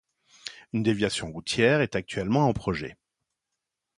Une 0.73 0.81
déviation 0.81 1.31
routière 1.31 1.81
est 1.81 1.95
actuellement 1.95 2.47
en 2.47 2.53
projet. 2.53 2.97